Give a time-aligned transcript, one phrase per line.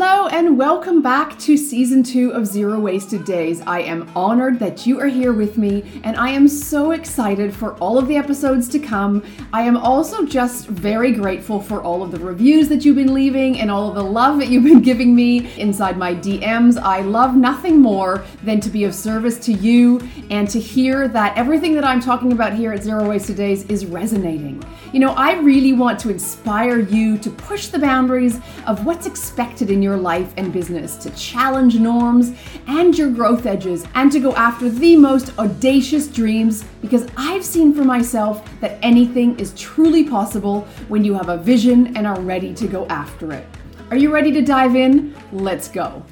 [0.00, 3.62] Hello, and welcome back to season two of Zero Wasted Days.
[3.62, 7.74] I am honored that you are here with me, and I am so excited for
[7.78, 9.24] all of the episodes to come.
[9.52, 13.58] I am also just very grateful for all of the reviews that you've been leaving
[13.58, 16.80] and all of the love that you've been giving me inside my DMs.
[16.80, 21.36] I love nothing more than to be of service to you and to hear that
[21.36, 24.62] everything that I'm talking about here at Zero Wasted Days is resonating.
[24.92, 29.70] You know, I really want to inspire you to push the boundaries of what's expected
[29.70, 32.32] in your life and business, to challenge norms
[32.66, 37.72] and your growth edges, and to go after the most audacious dreams because I've seen
[37.72, 42.52] for myself that anything is truly possible when you have a vision and are ready
[42.54, 43.46] to go after it.
[43.90, 45.14] Are you ready to dive in?
[45.32, 46.04] Let's go.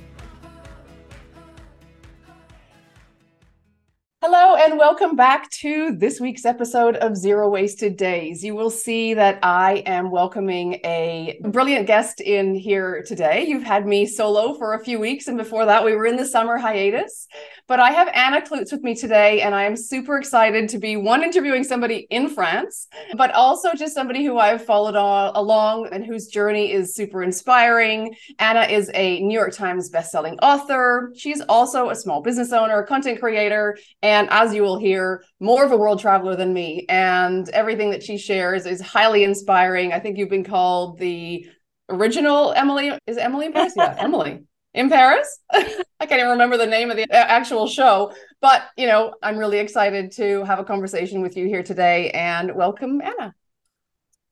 [4.29, 8.43] Hello, and welcome back to this week's episode of Zero Wasted Days.
[8.43, 13.47] You will see that I am welcoming a brilliant guest in here today.
[13.47, 16.27] You've had me solo for a few weeks, and before that, we were in the
[16.27, 17.29] summer hiatus.
[17.69, 20.97] But I have Anna Kloots with me today, and I am super excited to be
[20.97, 22.87] one interviewing somebody in France,
[23.17, 28.15] but also just somebody who I've followed all, along and whose journey is super inspiring.
[28.39, 31.13] Anna is a New York Times bestselling author.
[31.17, 35.73] She's also a small business owner, content creator, and as you will hear, more of
[35.73, 36.87] a world traveler than me.
[36.89, 39.93] And everything that she shares is highly inspiring.
[39.93, 41.49] I think you've been called the
[41.89, 42.93] original Emily.
[43.09, 43.73] Is Emily in Paris?
[43.77, 44.45] Yeah, Emily
[44.77, 45.41] in Paris.
[45.53, 49.39] I can't even remember the name of the uh, actual show, but you know, I'm
[49.39, 53.35] really excited to have a conversation with you here today and welcome Anna.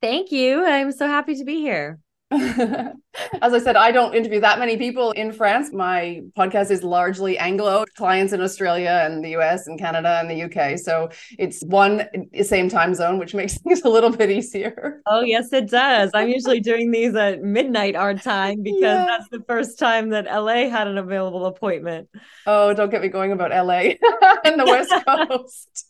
[0.01, 0.64] Thank you.
[0.64, 1.98] I'm so happy to be here.
[3.43, 5.73] As I said, I don't interview that many people in France.
[5.73, 10.43] My podcast is largely Anglo clients in Australia and the US and Canada and the
[10.43, 10.79] UK.
[10.79, 12.09] So it's one
[12.43, 15.01] same time zone, which makes things a little bit easier.
[15.07, 16.11] Oh, yes, it does.
[16.13, 19.07] I'm usually doing these at midnight our time because yeah.
[19.07, 22.09] that's the first time that LA had an available appointment.
[22.47, 23.95] Oh, don't get me going about LA
[24.45, 25.87] and the West Coast.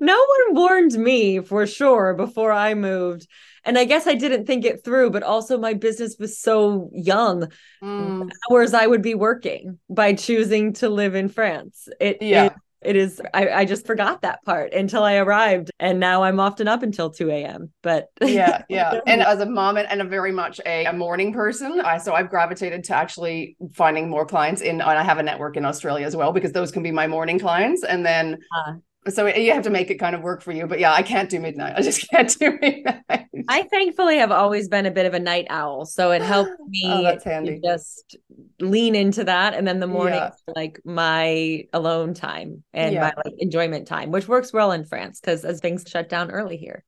[0.00, 3.26] no one warned me for sure before I moved
[3.66, 7.50] and I guess I didn't think it through, but also my business was so young.
[7.82, 8.30] Mm.
[8.50, 11.88] Hours I would be working by choosing to live in France.
[12.00, 12.46] It yeah.
[12.46, 16.38] It, it is I, I just forgot that part until I arrived and now I'm
[16.38, 17.72] often up until 2 a.m.
[17.82, 19.00] But yeah, yeah.
[19.06, 22.30] and as a mom and a very much a, a morning person, I so I've
[22.30, 26.14] gravitated to actually finding more clients in and I have a network in Australia as
[26.14, 27.82] well because those can be my morning clients.
[27.82, 28.74] And then uh,
[29.08, 31.30] so you have to make it kind of work for you but yeah i can't
[31.30, 35.14] do midnight i just can't do midnight i thankfully have always been a bit of
[35.14, 38.16] a night owl so it helped oh, me oh, just
[38.60, 40.30] lean into that and then the morning yeah.
[40.54, 43.00] like my alone time and yeah.
[43.00, 46.56] my like enjoyment time which works well in france because as things shut down early
[46.56, 46.84] here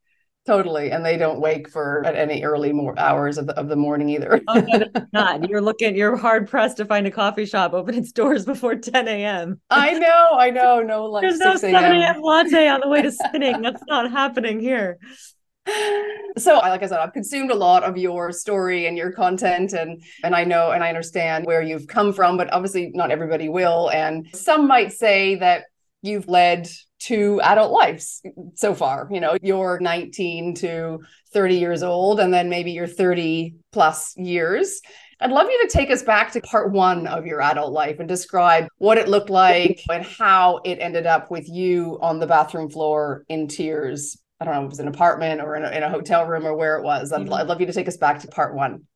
[0.49, 3.77] Totally, and they don't wake for at any early more hours of the, of the
[3.77, 4.41] morning either.
[4.49, 4.67] oh,
[5.13, 5.47] not.
[5.47, 5.95] You're looking.
[5.95, 9.61] You're hard pressed to find a coffee shop open its doors before 10 a.m.
[9.69, 10.29] I know.
[10.39, 10.81] I know.
[10.81, 12.23] No, like there's no 7 a.m.
[12.23, 13.61] latte on the way to spinning.
[13.61, 14.99] That's not happening here.
[16.37, 20.01] So, like I said, I've consumed a lot of your story and your content, and
[20.23, 23.91] and I know and I understand where you've come from, but obviously not everybody will.
[23.91, 25.65] And some might say that
[26.01, 26.69] you've led
[27.01, 28.23] to adult lives
[28.55, 29.09] so far.
[29.11, 31.01] You know, you're 19 to
[31.33, 34.81] 30 years old, and then maybe you're 30 plus years.
[35.21, 38.09] I'd love you to take us back to part one of your adult life and
[38.09, 42.71] describe what it looked like and how it ended up with you on the bathroom
[42.71, 44.17] floor in tears.
[44.41, 46.47] I don't know if it was an apartment or in a, in a hotel room
[46.47, 47.13] or where it was.
[47.13, 47.29] I'd.
[47.29, 48.87] I'd love you to take us back to part one.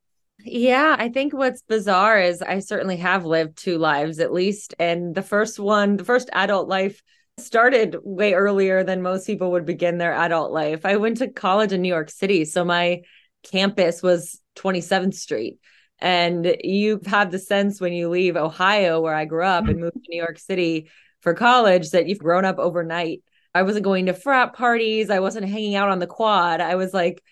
[0.44, 4.74] Yeah, I think what's bizarre is I certainly have lived two lives at least.
[4.78, 7.02] And the first one, the first adult life
[7.38, 10.84] started way earlier than most people would begin their adult life.
[10.84, 13.02] I went to college in New York City, so my
[13.42, 15.58] campus was 27th Street.
[15.98, 19.92] And you have the sense when you leave Ohio, where I grew up, and move
[19.92, 23.22] to New York City for college, that you've grown up overnight.
[23.54, 25.10] I wasn't going to frat parties.
[25.10, 26.60] I wasn't hanging out on the quad.
[26.60, 27.22] I was like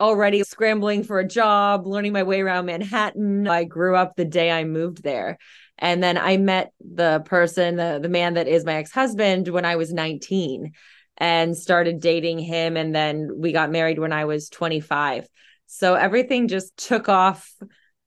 [0.00, 3.46] already scrambling for a job, learning my way around Manhattan.
[3.46, 5.38] I grew up the day I moved there.
[5.78, 9.64] And then I met the person, the, the man that is my ex husband, when
[9.64, 10.72] I was 19
[11.16, 12.76] and started dating him.
[12.76, 15.26] And then we got married when I was 25.
[15.66, 17.52] So everything just took off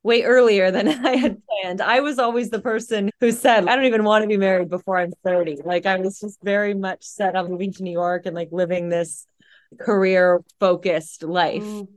[0.03, 1.81] way earlier than I had planned.
[1.81, 4.97] I was always the person who said, I don't even want to be married before
[4.97, 5.59] I'm 30.
[5.65, 8.89] Like I was just very much set on moving to New York and like living
[8.89, 9.25] this
[9.79, 11.63] career focused life.
[11.63, 11.87] Mm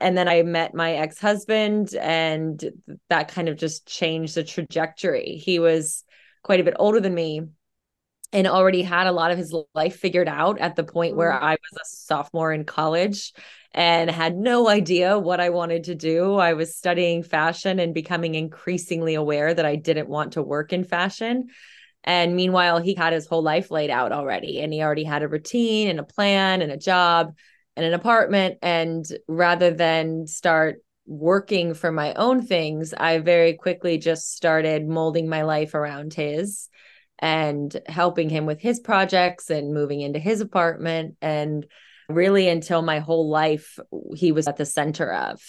[0.00, 2.62] and then I met my ex husband, and
[3.08, 5.36] that kind of just changed the trajectory.
[5.36, 6.04] He was
[6.42, 7.42] quite a bit older than me
[8.32, 11.40] and already had a lot of his life figured out at the point where mm.
[11.40, 13.32] I was a sophomore in college.
[13.72, 16.34] and had no idea what I wanted to do.
[16.36, 20.84] I was studying fashion and becoming increasingly aware that I didn't want to work in
[20.84, 21.48] fashion.
[22.04, 25.28] And meanwhile, he had his whole life laid out already, and he already had a
[25.28, 27.34] routine and a plan and a job
[27.78, 28.58] and an apartment.
[28.60, 35.28] And rather than start working for my own things, I very quickly just started molding
[35.28, 36.68] my life around his
[37.20, 41.16] and helping him with his projects and moving into his apartment.
[41.22, 41.64] And
[42.08, 43.78] really, until my whole life,
[44.16, 45.40] he was at the center of.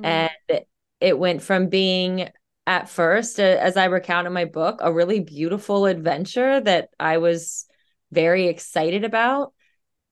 [0.00, 0.30] Mm.
[0.50, 0.60] And
[1.00, 2.30] it went from being
[2.66, 7.66] at first, as I recount in my book, a really beautiful adventure that I was
[8.10, 9.52] very excited about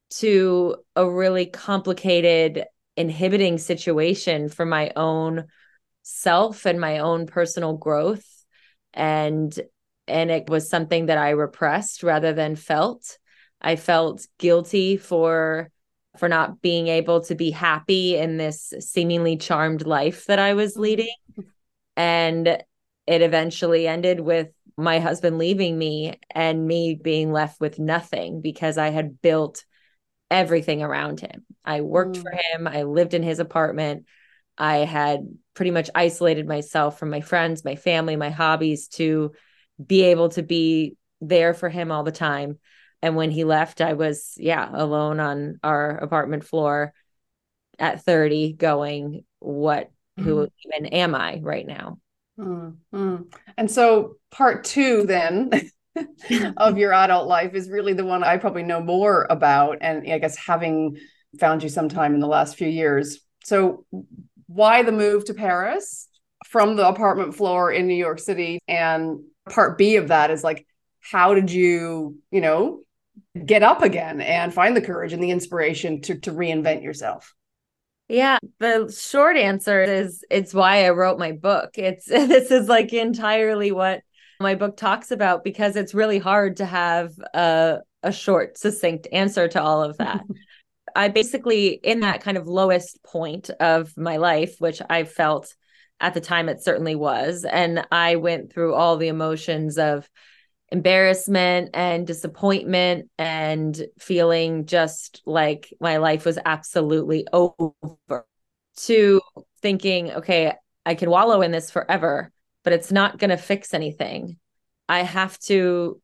[0.08, 2.64] to a really complicated
[2.96, 5.44] inhibiting situation for my own
[6.02, 8.24] self and my own personal growth.
[8.94, 9.58] And
[10.08, 13.18] and it was something that I repressed rather than felt.
[13.60, 15.70] I felt guilty for
[16.16, 20.72] for not being able to be happy in this seemingly charmed life that I was
[20.72, 20.82] mm-hmm.
[20.82, 21.14] leading.
[21.96, 22.46] And
[23.06, 28.76] it eventually ended with my husband leaving me and me being left with nothing because
[28.78, 29.64] I had built
[30.30, 31.44] everything around him.
[31.64, 32.22] I worked mm.
[32.22, 34.06] for him, I lived in his apartment.
[34.58, 35.20] I had
[35.54, 39.32] pretty much isolated myself from my friends, my family, my hobbies to
[39.84, 42.58] be able to be there for him all the time.
[43.02, 46.92] And when he left, I was, yeah, alone on our apartment floor
[47.78, 50.50] at 30, going, What, who mm.
[50.64, 51.98] even am I right now?
[52.38, 53.22] Mm-hmm.
[53.56, 55.50] And so, part two, then,
[56.56, 59.78] of your adult life is really the one I probably know more about.
[59.80, 60.96] And I guess having
[61.38, 63.20] found you sometime in the last few years.
[63.44, 63.84] So,
[64.46, 66.08] why the move to Paris
[66.46, 68.60] from the apartment floor in New York City?
[68.68, 70.66] And part B of that is like,
[71.00, 72.82] how did you, you know,
[73.44, 77.34] get up again and find the courage and the inspiration to, to reinvent yourself?
[78.08, 81.70] Yeah, the short answer is it's why I wrote my book.
[81.76, 84.02] It's this is like entirely what
[84.40, 89.48] my book talks about because it's really hard to have a, a short, succinct answer
[89.48, 90.22] to all of that.
[90.96, 95.54] I basically, in that kind of lowest point of my life, which I felt
[96.00, 100.08] at the time it certainly was, and I went through all the emotions of
[100.70, 108.26] embarrassment and disappointment and feeling just like my life was absolutely over
[108.76, 109.20] to
[109.62, 110.54] thinking, okay,
[110.84, 112.32] I can wallow in this forever
[112.66, 114.38] but it's not going to fix anything.
[114.88, 116.02] I have to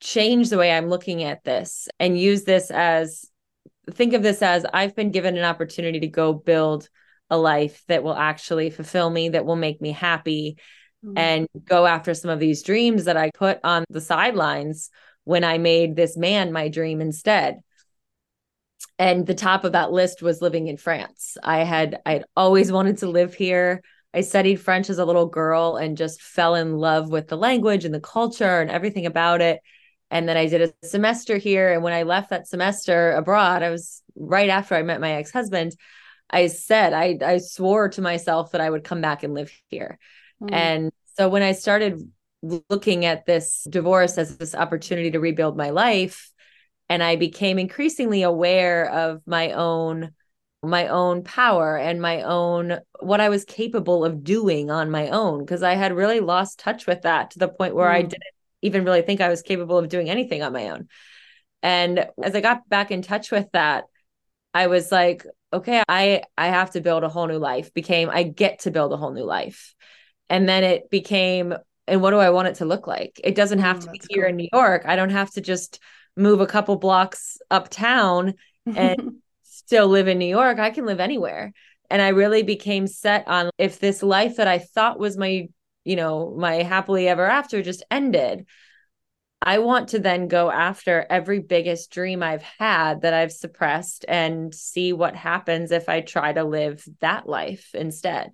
[0.00, 3.30] change the way I'm looking at this and use this as
[3.92, 6.88] think of this as I've been given an opportunity to go build
[7.30, 10.58] a life that will actually fulfill me, that will make me happy,
[11.04, 11.16] mm-hmm.
[11.16, 14.90] and go after some of these dreams that I put on the sidelines
[15.22, 17.60] when I made this man my dream instead.
[18.98, 21.36] And the top of that list was living in France.
[21.40, 23.80] I had I'd always wanted to live here.
[24.12, 27.84] I studied French as a little girl and just fell in love with the language
[27.84, 29.60] and the culture and everything about it.
[30.10, 31.72] And then I did a semester here.
[31.72, 35.30] And when I left that semester abroad, I was right after I met my ex
[35.30, 35.76] husband.
[36.28, 39.98] I said, I, I swore to myself that I would come back and live here.
[40.42, 40.52] Mm.
[40.52, 42.00] And so when I started
[42.42, 46.30] looking at this divorce as this opportunity to rebuild my life,
[46.88, 50.12] and I became increasingly aware of my own
[50.62, 55.40] my own power and my own what I was capable of doing on my own
[55.40, 57.94] because I had really lost touch with that to the point where mm.
[57.94, 58.22] I didn't
[58.60, 60.88] even really think I was capable of doing anything on my own.
[61.62, 63.84] And as I got back in touch with that,
[64.52, 67.72] I was like, okay, I I have to build a whole new life.
[67.72, 69.74] Became I get to build a whole new life.
[70.28, 71.54] And then it became
[71.86, 73.18] and what do I want it to look like?
[73.24, 74.30] It doesn't have mm, to be here cool.
[74.30, 74.82] in New York.
[74.86, 75.80] I don't have to just
[76.16, 78.34] move a couple blocks uptown
[78.66, 79.20] and
[79.70, 81.52] still live in New York, I can live anywhere.
[81.90, 85.46] And I really became set on if this life that I thought was my,
[85.84, 88.46] you know, my happily ever after just ended,
[89.40, 94.52] I want to then go after every biggest dream I've had that I've suppressed and
[94.52, 98.32] see what happens if I try to live that life instead.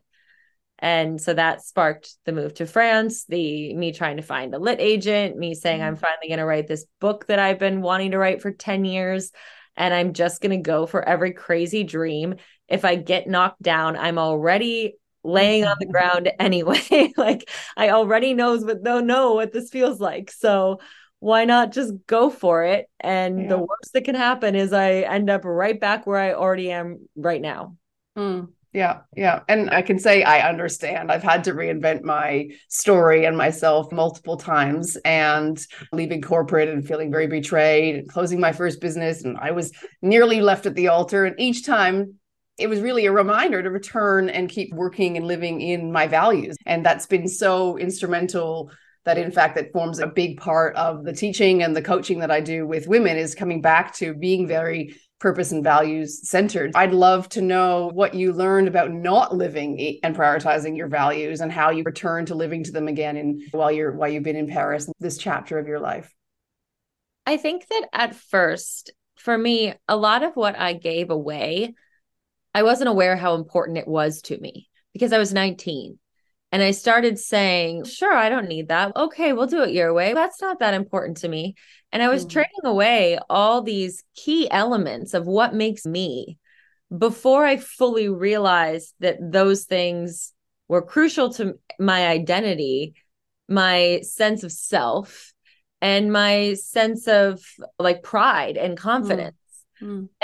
[0.79, 4.81] And so that sparked the move to France, the me trying to find a lit
[4.81, 6.01] agent, me saying I'm mm-hmm.
[6.01, 9.33] finally going to write this book that I've been wanting to write for 10 years
[9.77, 12.37] and I'm just going to go for every crazy dream.
[12.69, 17.13] If I get knocked down, I'm already laying on the ground anyway.
[17.17, 20.31] like I already knows but don't know what this feels like.
[20.31, 20.81] So
[21.19, 22.87] why not just go for it?
[23.01, 23.49] And yeah.
[23.49, 27.09] the worst that can happen is I end up right back where I already am
[27.17, 27.77] right now.
[28.17, 28.49] Mm.
[28.77, 29.41] Yeah, yeah.
[29.49, 31.11] And I can say I understand.
[31.11, 35.59] I've had to reinvent my story and myself multiple times and
[35.95, 39.25] leaving corporate and feeling very betrayed and closing my first business.
[39.25, 41.25] And I was nearly left at the altar.
[41.25, 42.17] And each time
[42.59, 46.55] it was really a reminder to return and keep working and living in my values.
[46.67, 48.71] And that's been so instrumental
[49.07, 52.31] that in fact that forms a big part of the teaching and the coaching that
[52.31, 56.73] I do with women is coming back to being very purpose and values centered.
[56.75, 61.51] I'd love to know what you learned about not living and prioritizing your values and
[61.51, 64.47] how you return to living to them again in while you're while you've been in
[64.47, 66.13] Paris this chapter of your life.
[67.25, 71.75] I think that at first for me a lot of what I gave away
[72.57, 75.99] I wasn't aware how important it was to me because I was 19
[76.57, 78.97] and I started saying, sure, I don't need that.
[78.97, 80.15] Okay, we'll do it your way.
[80.15, 81.55] That's not that important to me.
[81.93, 82.31] And I was mm-hmm.
[82.31, 86.39] trading away all these key elements of what makes me
[86.97, 90.33] before I fully realized that those things
[90.67, 92.95] were crucial to my identity,
[93.51, 95.35] my sense of self,
[95.83, 97.45] and my sense of
[97.79, 99.37] like pride and confidence.
[99.37, 99.46] Mm.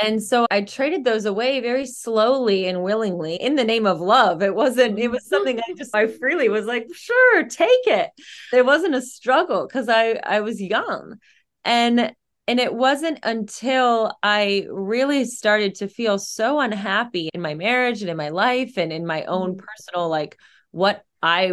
[0.02, 4.42] And so I traded those away very slowly and willingly in the name of love.
[4.42, 8.10] It wasn't, it was something I just, I freely was like, sure, take it.
[8.52, 11.16] It wasn't a struggle because I, I was young.
[11.64, 12.14] And,
[12.48, 18.10] and it wasn't until I really started to feel so unhappy in my marriage and
[18.10, 19.58] in my life and in my own mm.
[19.58, 20.38] personal, like
[20.70, 21.52] what I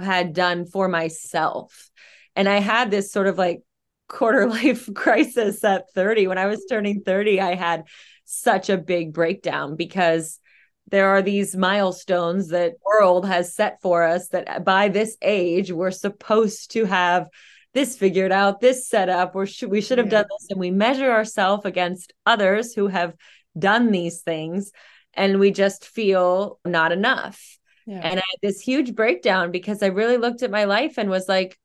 [0.00, 1.90] had done for myself.
[2.34, 3.62] And I had this sort of like
[4.08, 6.26] quarter life crisis at 30.
[6.26, 6.74] When I was mm-hmm.
[6.74, 7.84] turning 30, I had
[8.24, 10.40] such a big breakdown because
[10.88, 15.72] there are these milestones that world has set for us that uh, by this age
[15.72, 17.28] we're supposed to have
[17.74, 20.22] this figured out, this set up, or should, we should have yeah.
[20.22, 20.46] done this.
[20.50, 23.14] And we measure ourselves against others who have
[23.58, 24.72] done these things,
[25.12, 27.58] and we just feel not enough.
[27.86, 28.00] Yeah.
[28.02, 31.28] And I had this huge breakdown because I really looked at my life and was
[31.28, 31.58] like,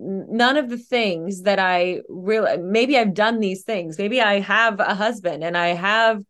[0.00, 3.98] none of the things that I really maybe I've done these things.
[3.98, 6.22] Maybe I have a husband and I have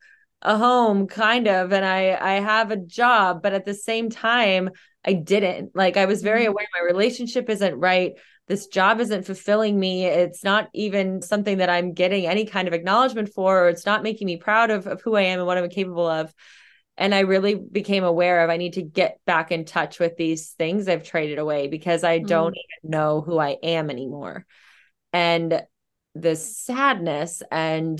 [0.42, 4.70] a home kind of and I I have a job, but at the same time
[5.04, 5.74] I didn't.
[5.74, 6.50] Like I was very mm-hmm.
[6.50, 8.12] aware my relationship isn't right.
[8.48, 10.06] This job isn't fulfilling me.
[10.06, 14.02] It's not even something that I'm getting any kind of acknowledgement for, or it's not
[14.02, 16.34] making me proud of, of who I am and what I'm capable of
[17.00, 20.50] and I really became aware of I need to get back in touch with these
[20.50, 22.58] things I've traded away because I don't mm.
[22.82, 24.44] even know who I am anymore.
[25.10, 25.62] And
[26.14, 27.98] the sadness and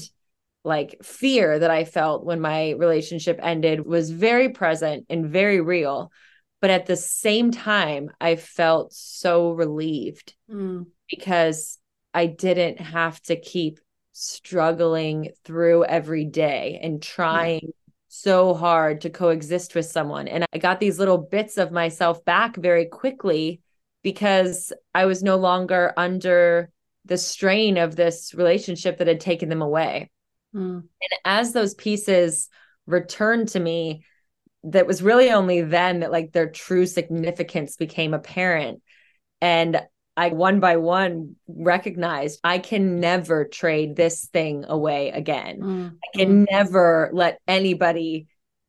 [0.64, 6.12] like fear that I felt when my relationship ended was very present and very real.
[6.60, 10.84] But at the same time, I felt so relieved mm.
[11.08, 11.78] because
[12.12, 13.80] I didn't have to keep
[14.12, 17.72] struggling through every day and trying
[18.12, 20.26] so hard to coexist with someone.
[20.26, 23.60] And I got these little bits of myself back very quickly
[24.02, 26.70] because I was no longer under
[27.04, 30.10] the strain of this relationship that had taken them away.
[30.52, 30.80] Mm.
[30.80, 32.48] And as those pieces
[32.84, 34.04] returned to me,
[34.64, 38.82] that was really only then that like their true significance became apparent.
[39.40, 39.80] And
[40.20, 45.60] I one by one recognized I can never trade this thing away again.
[45.60, 45.96] Mm.
[45.96, 48.26] I can never let anybody,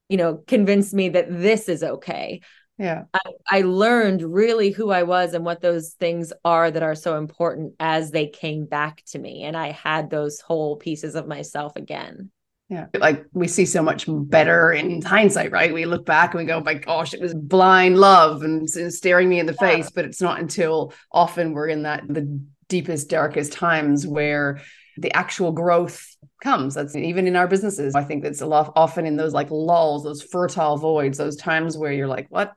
[0.07, 2.39] you know, convince me that this is okay.
[2.77, 3.03] Yeah.
[3.13, 7.17] I, I learned really who I was and what those things are that are so
[7.17, 9.43] important as they came back to me.
[9.43, 12.31] And I had those whole pieces of myself again.
[12.71, 12.85] Yeah.
[12.97, 15.73] Like we see so much better in hindsight, right?
[15.73, 18.93] We look back and we go, oh my gosh, it was blind love and, and
[18.93, 19.67] staring me in the yeah.
[19.67, 19.91] face.
[19.91, 24.61] But it's not until often we're in that the deepest, darkest times where
[24.95, 26.75] the actual growth comes.
[26.75, 27.93] That's even in our businesses.
[27.93, 31.77] I think that's a lot often in those like lulls, those fertile voids, those times
[31.77, 32.55] where you're like, what's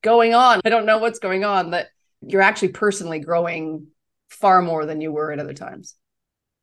[0.00, 0.60] going on?
[0.64, 1.72] I don't know what's going on.
[1.72, 1.88] That
[2.24, 3.88] you're actually personally growing
[4.28, 5.96] far more than you were at other times.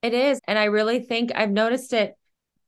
[0.02, 0.40] It is.
[0.48, 2.17] And I really think I've noticed it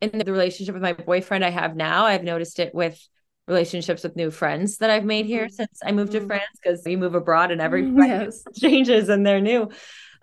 [0.02, 2.06] in the relationship with my boyfriend I have now.
[2.06, 3.00] I've noticed it with
[3.48, 5.54] relationships with new friends that I've made here mm-hmm.
[5.54, 6.28] since I moved to mm-hmm.
[6.28, 8.44] France because you move abroad and every yes.
[8.56, 9.70] changes and they're new.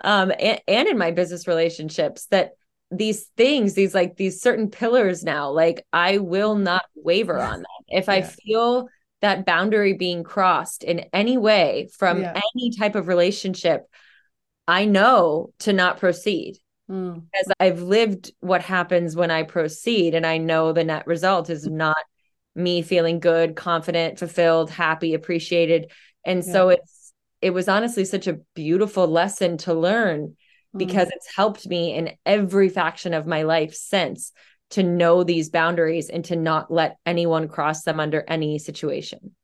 [0.03, 2.53] Um, and, and in my business relationships that
[2.91, 7.67] these things, these like these certain pillars now, like I will not waver on them.
[7.89, 8.15] If yeah.
[8.15, 8.89] I feel
[9.23, 12.41] that boundary being crossed in any way from yeah.
[12.55, 13.83] any type of relationship,
[14.69, 16.59] I know to not proceed.
[16.91, 17.25] Mm.
[17.39, 21.67] As I've lived what happens when I proceed, and I know the net result is
[21.67, 21.97] not
[22.55, 25.93] me feeling good, confident, fulfilled, happy, appreciated.
[26.25, 26.53] And yeah.
[26.53, 27.13] so it's
[27.43, 30.37] it was honestly such a beautiful lesson to learn
[30.75, 30.79] mm.
[30.79, 34.33] because it's helped me in every faction of my life since
[34.71, 39.36] to know these boundaries and to not let anyone cross them under any situation.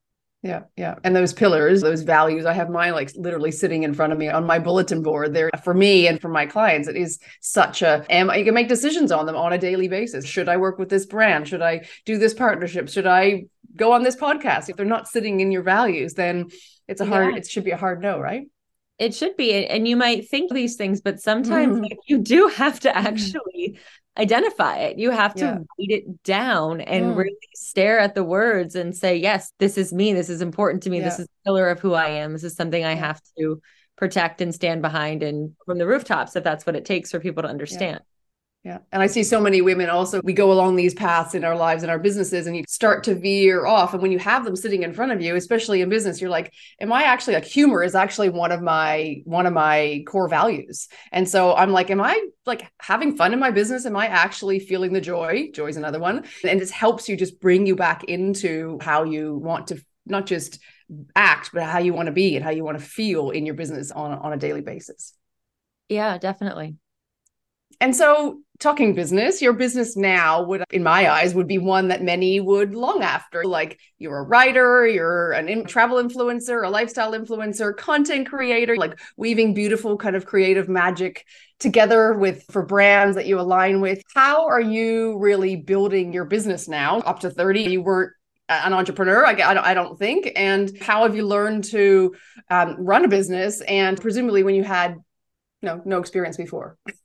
[0.43, 0.97] Yeah, yeah.
[1.05, 4.29] And those pillars, those values, I have mine like literally sitting in front of me
[4.29, 6.89] on my bulletin board there for me and for my clients.
[6.89, 9.87] It is such a, am I you can make decisions on them on a daily
[9.87, 10.27] basis.
[10.27, 11.47] Should I work with this brand?
[11.47, 12.89] Should I do this partnership?
[12.89, 13.45] Should I
[13.77, 14.69] go on this podcast?
[14.69, 16.49] If they're not sitting in your values, then
[16.89, 17.39] it's a hard, yeah.
[17.39, 18.49] it should be a hard no, right?
[18.99, 19.67] It should be.
[19.67, 21.83] And you might think these things, but sometimes mm.
[21.83, 23.07] like, you do have to mm-hmm.
[23.07, 23.79] actually
[24.19, 24.99] identify it.
[24.99, 25.53] You have to yeah.
[25.53, 27.17] write it down and mm.
[27.17, 30.13] really stare at the words and say, yes, this is me.
[30.13, 30.99] This is important to me.
[30.99, 31.05] Yeah.
[31.05, 32.33] This is a pillar of who I am.
[32.33, 33.63] This is something I have to
[33.97, 37.43] protect and stand behind and from the rooftops if that's what it takes for people
[37.43, 38.01] to understand.
[38.65, 38.79] Yeah.
[38.93, 41.83] And I see so many women also, we go along these paths in our lives
[41.83, 43.93] and our businesses, and you start to veer off.
[43.93, 46.53] And when you have them sitting in front of you, especially in business, you're like,
[46.81, 50.87] am I actually like humor is actually one of my one of my core values.
[51.11, 53.85] And so I'm like, am I like having fun in my business?
[53.85, 55.51] Am I actually feeling the joy?
[55.53, 56.25] Joy is another one.
[56.45, 60.61] And this helps you just bring you back into how you want to not just
[61.17, 63.57] act, but how you want to be and how you want to feel in your
[63.57, 65.15] business on, on a daily basis.
[65.89, 66.77] Yeah, definitely.
[67.83, 72.01] And so, talking business, your business now would, in my eyes, would be one that
[72.01, 73.43] many would long after.
[73.43, 79.01] Like you're a writer, you're an in- travel influencer, a lifestyle influencer, content creator, like
[79.17, 81.27] weaving beautiful kind of creative magic
[81.59, 84.01] together with for brands that you align with.
[84.15, 86.99] How are you really building your business now?
[87.01, 88.13] Up to 30, you weren't
[88.49, 92.15] an entrepreneur I, I, don't, I don't think and how have you learned to
[92.51, 94.97] um, run a business and presumably when you had
[95.63, 96.77] you know no experience before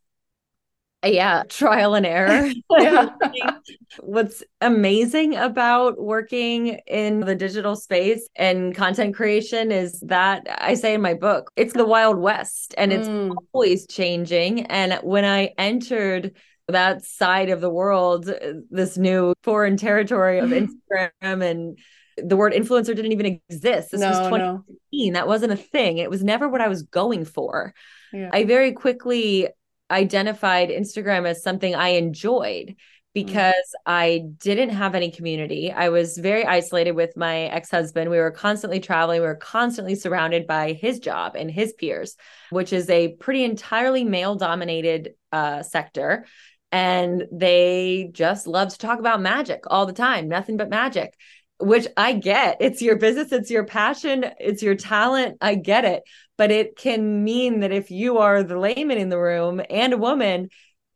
[1.05, 2.51] yeah trial and error
[3.99, 10.93] what's amazing about working in the digital space and content creation is that i say
[10.93, 13.33] in my book it's the wild west and it's mm.
[13.53, 16.35] always changing and when i entered
[16.67, 18.29] that side of the world
[18.71, 20.49] this new foreign territory of
[20.91, 21.77] instagram and
[22.17, 23.91] the word influencer didn't even exist.
[23.91, 25.13] This no, was 2015.
[25.13, 25.19] No.
[25.19, 25.99] That wasn't a thing.
[25.99, 27.75] It was never what I was going for.
[28.11, 28.31] Yeah.
[28.33, 29.49] I very quickly
[29.89, 32.75] identified Instagram as something I enjoyed
[33.13, 33.91] because mm-hmm.
[33.91, 35.71] I didn't have any community.
[35.71, 38.11] I was very isolated with my ex husband.
[38.11, 42.15] We were constantly traveling, we were constantly surrounded by his job and his peers,
[42.51, 46.27] which is a pretty entirely male dominated uh, sector.
[46.71, 51.17] And they just love to talk about magic all the time, nothing but magic,
[51.59, 52.57] which I get.
[52.59, 55.37] It's your business, it's your passion, it's your talent.
[55.41, 56.03] I get it
[56.37, 59.97] but it can mean that if you are the layman in the room and a
[59.97, 60.49] woman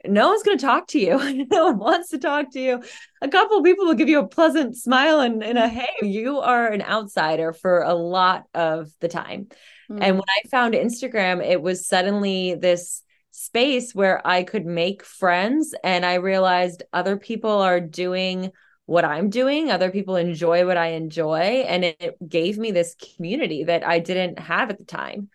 [0.04, 1.45] no one's going to talk to you.
[1.51, 2.82] No one wants to talk to you.
[3.21, 6.39] A couple of people will give you a pleasant smile and, and a hey you
[6.39, 9.49] are an outsider for a lot of the time.
[9.91, 9.99] Mm.
[10.01, 15.75] and when i found instagram it was suddenly this space where i could make friends
[15.84, 18.51] and i realized other people are doing
[18.91, 19.71] what I'm doing.
[19.71, 21.63] Other people enjoy what I enjoy.
[21.65, 25.30] And it, it gave me this community that I didn't have at the time.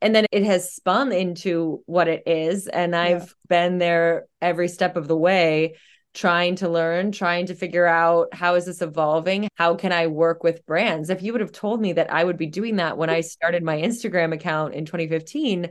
[0.00, 2.68] And then it has spun into what it is.
[2.68, 5.74] And I've been there every step of the way
[6.12, 10.42] trying to learn trying to figure out how is this evolving how can i work
[10.42, 13.08] with brands if you would have told me that i would be doing that when
[13.08, 15.70] i started my instagram account in 2015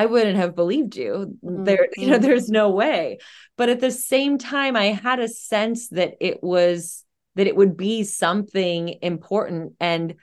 [0.00, 1.36] I wouldn't have believed you.
[1.44, 1.64] Mm-hmm.
[1.64, 3.18] There, you know, there's no way.
[3.58, 7.76] But at the same time, I had a sense that it was that it would
[7.76, 9.74] be something important.
[9.78, 10.14] And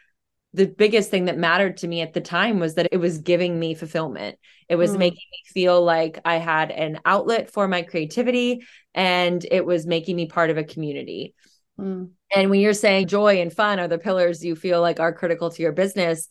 [0.53, 3.59] the biggest thing that mattered to me at the time was that it was giving
[3.59, 4.39] me fulfillment.
[4.67, 4.97] It was mm.
[4.97, 10.15] making me feel like I had an outlet for my creativity and it was making
[10.15, 11.35] me part of a community.
[11.79, 12.09] Mm.
[12.35, 15.51] And when you're saying joy and fun are the pillars you feel like are critical
[15.51, 16.27] to your business,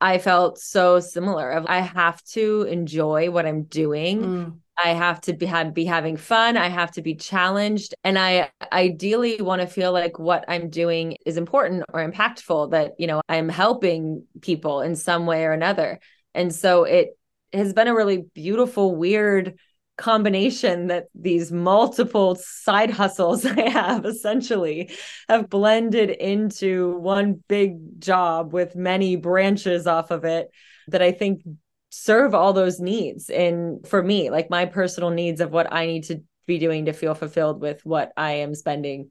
[0.00, 1.62] I felt so similar.
[1.68, 4.22] I have to enjoy what I'm doing.
[4.22, 4.58] Mm.
[4.82, 6.56] I have to be, have, be having fun.
[6.56, 7.94] I have to be challenged.
[8.02, 12.92] And I ideally want to feel like what I'm doing is important or impactful, that,
[12.98, 16.00] you know, I'm helping people in some way or another.
[16.34, 17.10] And so it
[17.52, 19.58] has been a really beautiful, weird
[20.00, 24.90] combination that these multiple side hustles I have essentially
[25.28, 30.50] have blended into one big job with many branches off of it
[30.88, 31.42] that I think
[31.90, 33.28] serve all those needs.
[33.30, 36.92] And for me, like my personal needs of what I need to be doing to
[36.92, 39.10] feel fulfilled with what I am spending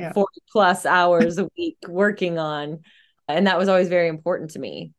[0.00, 0.12] yeah.
[0.12, 2.80] 40 plus hours a week working on.
[3.28, 4.92] And that was always very important to me.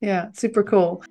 [0.00, 1.02] Yeah, super cool.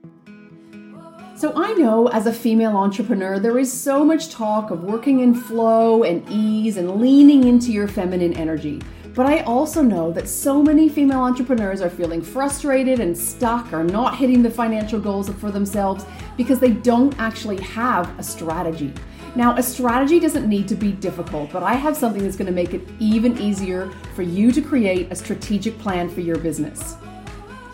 [1.37, 5.35] So, I know as a female entrepreneur, there is so much talk of working in
[5.35, 8.81] flow and ease and leaning into your feminine energy.
[9.13, 13.83] But I also know that so many female entrepreneurs are feeling frustrated and stuck or
[13.83, 16.05] not hitting the financial goals for themselves
[16.37, 18.93] because they don't actually have a strategy.
[19.35, 22.53] Now, a strategy doesn't need to be difficult, but I have something that's going to
[22.53, 26.95] make it even easier for you to create a strategic plan for your business.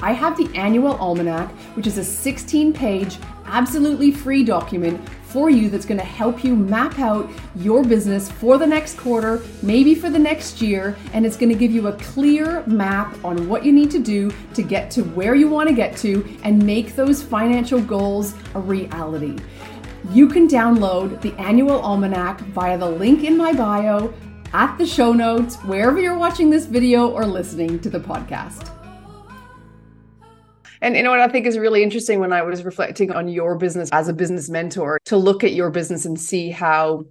[0.04, 3.19] I have the Annual Almanac, which is a 16 page,
[3.51, 8.57] absolutely free document for you that's going to help you map out your business for
[8.57, 11.93] the next quarter, maybe for the next year, and it's going to give you a
[11.93, 15.75] clear map on what you need to do to get to where you want to
[15.75, 19.37] get to and make those financial goals a reality.
[20.09, 24.13] You can download the annual almanac via the link in my bio,
[24.53, 28.80] at the show notes, wherever you're watching this video or listening to the podcast.
[30.81, 33.55] And you know what I think is really interesting when I was reflecting on your
[33.55, 37.05] business as a business mentor to look at your business and see how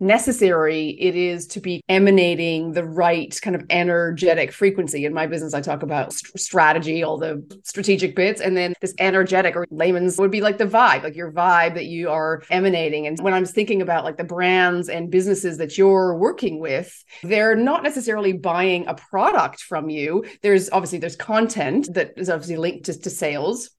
[0.00, 5.04] necessary it is to be emanating the right kind of energetic frequency.
[5.04, 8.94] In my business, I talk about st- strategy, all the strategic bits, and then this
[8.98, 13.06] energetic or layman's would be like the vibe, like your vibe that you are emanating.
[13.06, 17.56] And when I'm thinking about like the brands and businesses that you're working with, they're
[17.56, 20.24] not necessarily buying a product from you.
[20.42, 23.70] There's obviously there's content that is obviously linked to, to sales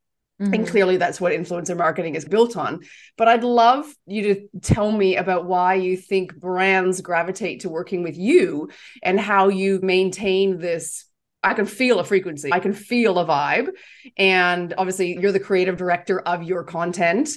[0.42, 0.54] Mm-hmm.
[0.54, 2.82] And clearly, that's what influencer marketing is built on.
[3.18, 8.04] But I'd love you to tell me about why you think brands gravitate to working
[8.04, 8.70] with you
[9.02, 11.06] and how you maintain this.
[11.42, 13.70] I can feel a frequency, I can feel a vibe.
[14.18, 17.30] And obviously, you're the creative director of your content.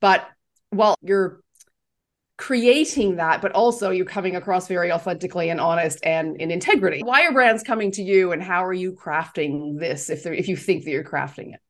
[0.00, 0.28] But
[0.70, 1.40] while you're
[2.36, 7.00] creating that, but also you're coming across very authentically and honest and in integrity.
[7.02, 10.56] Why are brands coming to you and how are you crafting this if, if you
[10.56, 11.60] think that you're crafting it?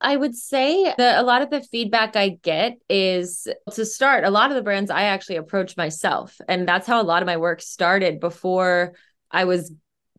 [0.00, 4.30] I would say that a lot of the feedback I get is to start, a
[4.30, 6.40] lot of the brands I actually approach myself.
[6.48, 8.94] And that's how a lot of my work started before
[9.30, 9.72] I was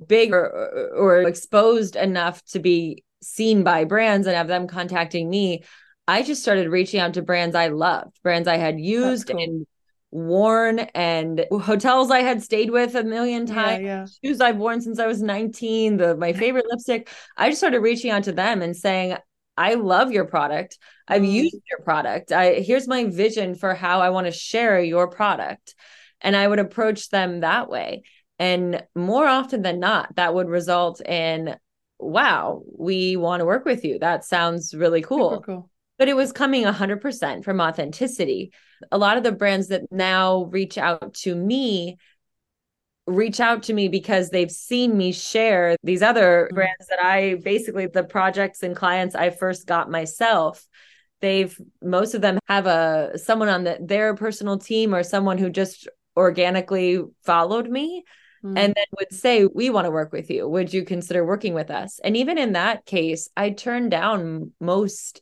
[0.05, 0.47] big or,
[0.95, 5.63] or exposed enough to be seen by brands and have them contacting me.
[6.07, 9.41] I just started reaching out to brands I loved, brands I had used cool.
[9.41, 9.67] and
[10.11, 14.05] worn and hotels I had stayed with a million times, yeah, yeah.
[14.23, 17.09] shoes I've worn since I was 19, the my favorite lipstick.
[17.37, 19.17] I just started reaching out to them and saying,
[19.57, 20.77] I love your product.
[21.07, 21.31] I've mm.
[21.31, 22.31] used your product.
[22.31, 25.75] I here's my vision for how I want to share your product.
[26.21, 28.03] And I would approach them that way.
[28.39, 31.55] And more often than not, that would result in,
[31.99, 33.99] wow, we want to work with you.
[33.99, 35.41] That sounds really cool.
[35.41, 35.69] cool.
[35.99, 38.51] But it was coming 100% from authenticity.
[38.91, 41.97] A lot of the brands that now reach out to me
[43.07, 46.55] reach out to me because they've seen me share these other mm-hmm.
[46.55, 50.67] brands that I basically the projects and clients I first got myself
[51.21, 55.49] they've most of them have a someone on the, their personal team or someone who
[55.49, 55.87] just
[56.17, 58.03] organically followed me
[58.43, 58.57] mm-hmm.
[58.57, 61.71] and then would say we want to work with you would you consider working with
[61.71, 65.21] us and even in that case I turn down most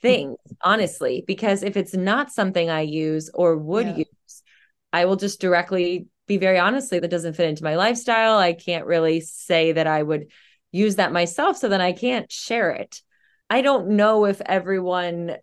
[0.00, 3.96] things honestly because if it's not something I use or would yeah.
[3.96, 4.42] use
[4.92, 8.38] I will just directly be very honestly, that doesn't fit into my lifestyle.
[8.38, 10.26] I can't really say that I would
[10.70, 11.56] use that myself.
[11.56, 13.02] So then I can't share it.
[13.50, 15.36] I don't know if everyone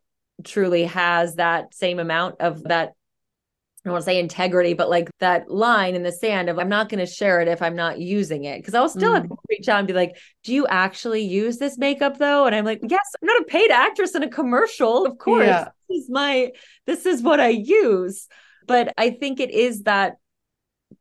[0.44, 2.90] truly has that same amount of that.
[2.90, 6.70] I don't want to say integrity, but like that line in the sand of I'm
[6.70, 8.64] not going to share it if I'm not using it.
[8.64, 9.38] Cause I'll still mm.
[9.48, 12.46] reach out and be like, Do you actually use this makeup though?
[12.46, 15.06] And I'm like, Yes, I'm not a paid actress in a commercial.
[15.06, 15.46] Of course.
[15.46, 15.70] Yeah.
[15.88, 16.52] This is my
[16.88, 18.28] this is what I use.
[18.68, 20.18] But I think it is that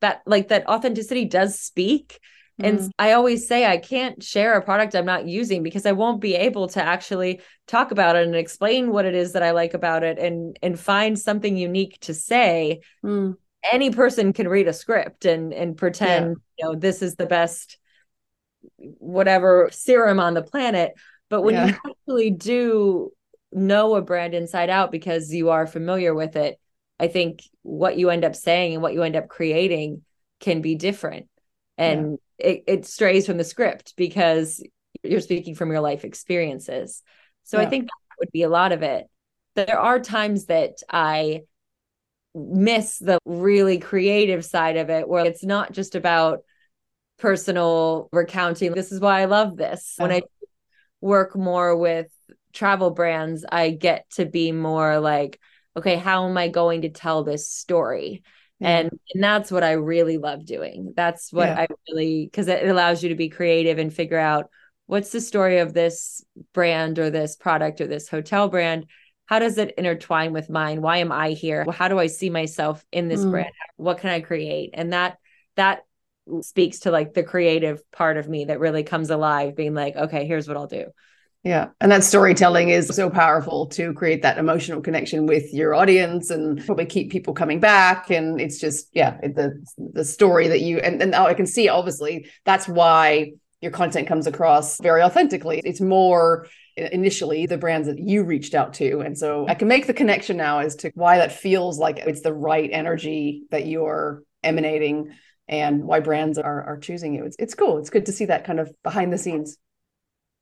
[0.01, 2.21] that like that authenticity does speak
[2.59, 2.91] and mm.
[2.99, 6.37] I always say I can't share a product I'm not using because I won't be
[6.37, 10.05] able to actually talk about it and explain what it is that I like about
[10.05, 12.81] it and and find something unique to say.
[13.05, 13.37] Mm.
[13.73, 16.67] Any person can read a script and and pretend, yeah.
[16.67, 17.79] you know, this is the best
[18.99, 20.95] whatever serum on the planet,
[21.29, 21.67] but when yeah.
[21.67, 23.11] you actually do
[23.53, 26.59] know a brand inside out because you are familiar with it,
[27.01, 30.03] I think what you end up saying and what you end up creating
[30.41, 31.29] can be different.
[31.77, 32.47] And yeah.
[32.47, 34.63] it, it strays from the script because
[35.03, 37.03] you're speaking from your life experiences.
[37.43, 37.67] So yeah.
[37.67, 39.07] I think that would be a lot of it.
[39.57, 41.43] There are times that I
[42.35, 46.41] miss the really creative side of it where it's not just about
[47.19, 48.73] personal recounting.
[48.73, 49.95] This is why I love this.
[49.99, 50.23] When I
[51.01, 52.09] work more with
[52.53, 55.41] travel brands, I get to be more like,
[55.77, 58.23] okay, how am I going to tell this story?
[58.61, 58.79] Yeah.
[58.79, 60.93] And and that's what I really love doing.
[60.97, 61.61] That's what yeah.
[61.61, 64.49] I really because it allows you to be creative and figure out
[64.87, 68.87] what's the story of this brand or this product or this hotel brand
[69.27, 72.85] how does it intertwine with mine why am i here how do i see myself
[72.93, 73.31] in this mm.
[73.31, 75.19] brand what can i create and that
[75.57, 75.85] that
[76.41, 80.27] speaks to like the creative part of me that really comes alive being like okay
[80.27, 80.87] here's what i'll do
[81.45, 81.69] Yeah.
[81.79, 86.65] And that storytelling is so powerful to create that emotional connection with your audience and
[86.65, 88.11] probably keep people coming back.
[88.11, 92.31] And it's just, yeah, the the story that you and, and I can see obviously
[92.47, 95.61] that's why your content comes across very authentically.
[95.65, 99.01] It's more initially the brands that you reached out to.
[99.01, 102.23] And so I can make the connection now as to why that feels like it's
[102.23, 105.13] the right energy that you're emanating
[105.47, 107.27] and why brands are are choosing you.
[107.27, 107.77] It's it's cool.
[107.77, 109.59] It's good to see that kind of behind the scenes.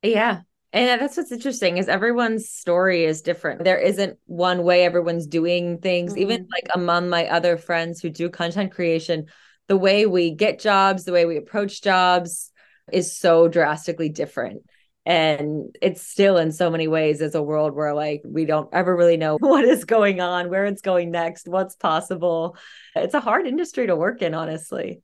[0.01, 0.41] Yeah.
[0.73, 3.63] And that's what's interesting is everyone's story is different.
[3.63, 6.13] There isn't one way everyone's doing things.
[6.13, 6.21] Mm-hmm.
[6.21, 9.27] Even like among my other friends who do content creation,
[9.67, 12.51] the way we get jobs, the way we approach jobs
[12.91, 14.63] is so drastically different
[15.05, 18.95] and it's still in so many ways as a world where like we don't ever
[18.95, 22.57] really know what is going on where it's going next what's possible
[22.95, 25.01] it's a hard industry to work in honestly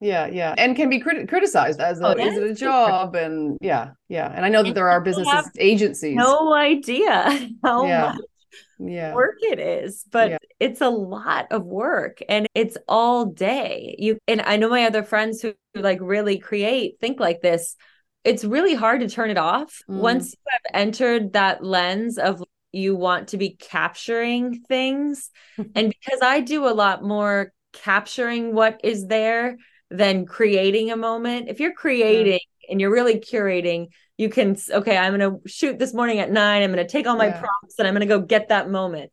[0.00, 3.58] yeah yeah and can be crit- criticized as a, oh, is it a job and
[3.60, 8.12] yeah yeah and i know that there are businesses agencies no idea how yeah.
[8.12, 8.20] much
[8.78, 9.12] yeah.
[9.12, 10.38] work it is but yeah.
[10.60, 15.02] it's a lot of work and it's all day you and i know my other
[15.02, 17.74] friends who like really create think like this
[18.22, 19.96] it's really hard to turn it off mm.
[19.96, 25.30] once you have entered that lens of you want to be capturing things
[25.74, 29.56] and because i do a lot more capturing what is there
[29.90, 32.70] than creating a moment if you're creating yeah.
[32.70, 36.62] and you're really curating you can okay i'm going to shoot this morning at 9
[36.62, 37.40] i'm going to take all my yeah.
[37.40, 39.10] prompts and i'm going to go get that moment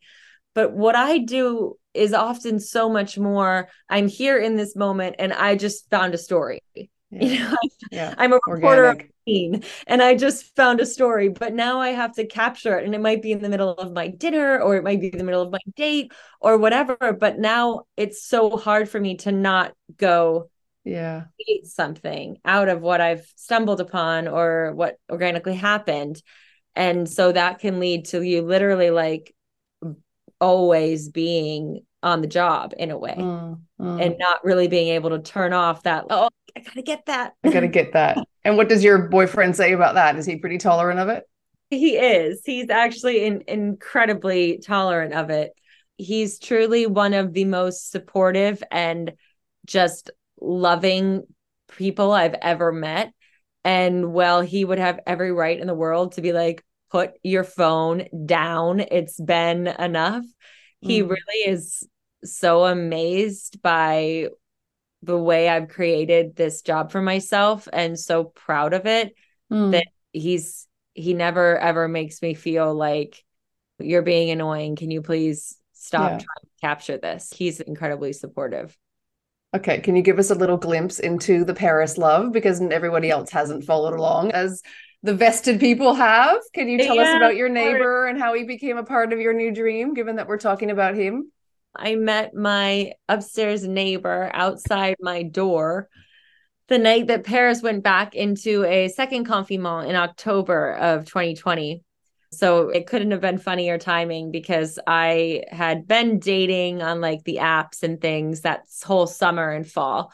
[0.53, 5.31] but what i do is often so much more i'm here in this moment and
[5.31, 6.59] i just found a story
[7.21, 7.27] yeah.
[7.27, 7.57] You know,
[7.91, 8.15] yeah.
[8.17, 12.13] I'm a reporter of scene and I just found a story, but now I have
[12.15, 12.85] to capture it.
[12.85, 15.17] And it might be in the middle of my dinner or it might be in
[15.17, 16.11] the middle of my date
[16.41, 16.97] or whatever.
[17.17, 20.49] But now it's so hard for me to not go
[20.85, 21.23] yeah
[21.63, 26.21] something out of what I've stumbled upon or what organically happened.
[26.75, 29.33] And so that can lead to you literally like
[30.39, 34.05] always being on the job in a way mm, mm.
[34.05, 37.33] and not really being able to turn off that oh I gotta get that.
[37.43, 38.17] I gotta get that.
[38.45, 40.15] and what does your boyfriend say about that?
[40.15, 41.25] Is he pretty tolerant of it?
[41.69, 42.41] He is.
[42.45, 45.51] He's actually in, incredibly tolerant of it.
[45.97, 49.13] He's truly one of the most supportive and
[49.65, 51.23] just loving
[51.77, 53.13] people I've ever met.
[53.63, 57.43] And well, he would have every right in the world to be like, put your
[57.43, 58.79] phone down.
[58.79, 60.23] It's been enough.
[60.23, 60.89] Mm.
[60.89, 61.87] He really is
[62.23, 64.29] so amazed by
[65.03, 69.13] the way I've created this job for myself and so proud of it
[69.51, 69.71] mm.
[69.71, 73.23] that he's he never ever makes me feel like
[73.79, 74.75] you're being annoying.
[74.75, 76.17] Can you please stop yeah.
[76.17, 77.31] trying to capture this?
[77.35, 78.75] He's incredibly supportive.
[79.55, 83.29] Okay, can you give us a little glimpse into the Paris love because everybody else
[83.31, 84.61] hasn't followed along as
[85.01, 86.37] the vested people have?
[86.53, 89.19] Can you tell yeah, us about your neighbor and how he became a part of
[89.19, 91.31] your new dream given that we're talking about him?
[91.73, 95.87] I met my upstairs neighbor outside my door
[96.67, 101.81] the night that Paris went back into a second confinement in October of 2020.
[102.31, 107.39] So it couldn't have been funnier timing because I had been dating on like the
[107.41, 110.11] apps and things that whole summer and fall.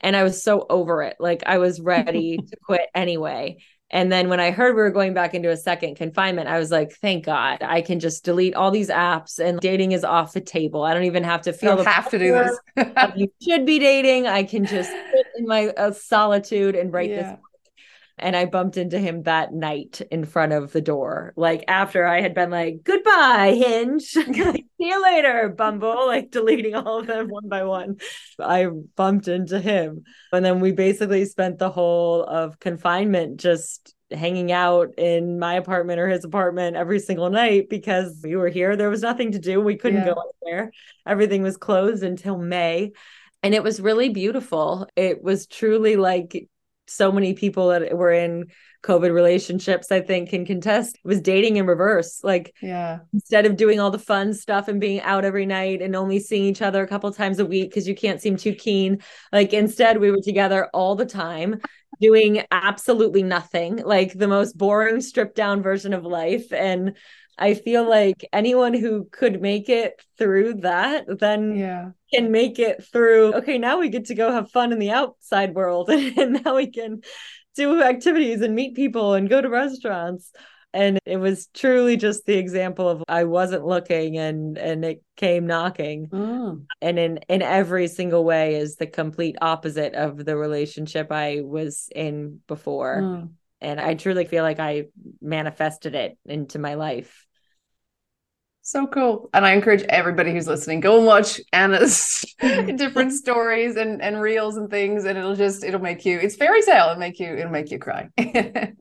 [0.00, 1.16] And I was so over it.
[1.18, 3.58] Like I was ready to quit anyway.
[3.90, 6.70] And then when I heard we were going back into a second confinement, I was
[6.70, 10.42] like, thank God I can just delete all these apps and dating is off the
[10.42, 10.82] table.
[10.82, 12.86] I don't even have to feel the have to do this.
[13.16, 14.26] you should be dating.
[14.26, 17.22] I can just sit in my uh, solitude and write yeah.
[17.22, 17.38] this
[18.18, 21.32] and I bumped into him that night in front of the door.
[21.36, 24.02] Like after I had been like, goodbye, Hinge.
[24.02, 27.96] See you later, Bumble, like deleting all of them one by one.
[28.40, 30.04] I bumped into him.
[30.32, 36.00] And then we basically spent the whole of confinement just hanging out in my apartment
[36.00, 38.76] or his apartment every single night because we were here.
[38.76, 39.60] There was nothing to do.
[39.60, 40.14] We couldn't yeah.
[40.14, 40.70] go anywhere.
[41.06, 42.92] Everything was closed until May.
[43.42, 44.88] And it was really beautiful.
[44.96, 46.48] It was truly like
[46.88, 48.46] so many people that were in
[48.82, 52.22] COVID relationships, I think, can contest was dating in reverse.
[52.22, 55.96] Like, yeah, instead of doing all the fun stuff and being out every night and
[55.96, 59.02] only seeing each other a couple times a week because you can't seem too keen,
[59.32, 61.60] like, instead, we were together all the time
[62.00, 66.52] doing absolutely nothing, like the most boring, stripped down version of life.
[66.52, 66.96] And
[67.38, 71.90] I feel like anyone who could make it through that then yeah.
[72.12, 73.34] can make it through.
[73.34, 76.70] Okay, now we get to go have fun in the outside world, and now we
[76.70, 77.02] can
[77.54, 80.32] do activities and meet people and go to restaurants.
[80.74, 85.46] And it was truly just the example of I wasn't looking and and it came
[85.46, 86.08] knocking.
[86.08, 86.66] Mm.
[86.82, 91.88] And in in every single way is the complete opposite of the relationship I was
[91.94, 93.00] in before.
[93.02, 94.88] Mm And I truly feel like I
[95.20, 97.27] manifested it into my life.
[98.68, 99.30] So cool.
[99.32, 104.58] And I encourage everybody who's listening, go and watch Anna's different stories and, and reels
[104.58, 105.06] and things.
[105.06, 106.88] And it'll just, it'll make you, it's fairy tale.
[106.90, 108.10] It'll make you, it'll make you cry.
[108.18, 108.76] and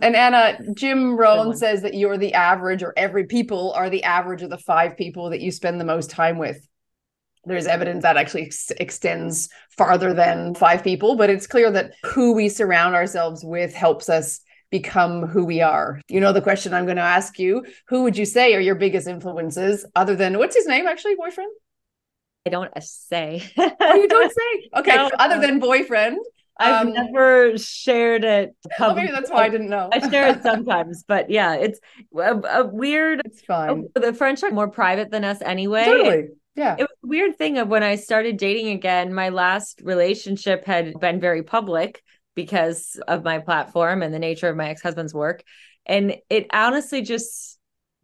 [0.00, 4.50] Anna, Jim Rohn says that you're the average or every people are the average of
[4.50, 6.66] the five people that you spend the most time with.
[7.44, 12.32] There's evidence that actually ex- extends farther than five people, but it's clear that who
[12.32, 14.40] we surround ourselves with helps us
[14.70, 16.00] become who we are.
[16.08, 17.64] You know the question I'm going to ask you.
[17.88, 21.50] Who would you say are your biggest influences other than what's his name actually, boyfriend?
[22.46, 23.42] I don't say.
[23.58, 24.68] oh, you don't say?
[24.76, 25.10] Okay, no.
[25.18, 26.18] other than boyfriend.
[26.58, 28.56] I've um, never shared it.
[28.80, 29.90] Oh, maybe that's why I didn't know.
[29.92, 31.78] I share it sometimes, but yeah, it's
[32.16, 33.20] a, a weird.
[33.26, 33.88] It's fine.
[33.94, 35.84] A, the French are more private than us anyway.
[35.84, 36.28] Totally.
[36.54, 36.76] Yeah.
[36.78, 39.12] It was a weird thing of when I started dating again.
[39.12, 42.02] My last relationship had been very public
[42.36, 45.42] because of my platform and the nature of my ex-husband's work.
[45.86, 47.56] And it honestly just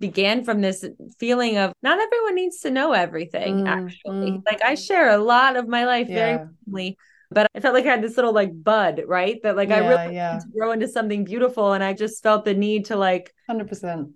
[0.03, 0.85] began from this
[1.21, 4.33] feeling of not everyone needs to know everything mm, actually.
[4.33, 4.43] mm.
[4.45, 6.15] like i share a lot of my life yeah.
[6.15, 6.99] very openly
[7.31, 9.39] but i felt like i had this little like bud right?
[9.45, 10.39] That like yeah, i really yeah.
[10.41, 14.11] to grow into something beautiful and i just felt the need to like 100%